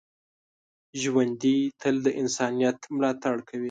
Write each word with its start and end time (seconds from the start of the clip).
ژوندي 1.01 1.57
تل 1.81 1.95
د 2.05 2.07
انسانیت 2.21 2.79
ملاتړ 2.95 3.35
کوي 3.47 3.59